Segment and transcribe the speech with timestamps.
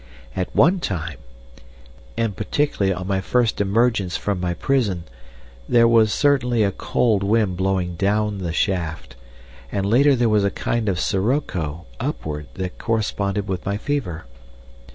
[0.35, 1.19] At one time,
[2.17, 5.03] and particularly on my first emergence from my prison,
[5.69, 9.15] there was certainly a cold wind blowing down the shaft,
[9.71, 14.25] and later there was a kind of sirocco upward that corresponded with my fever.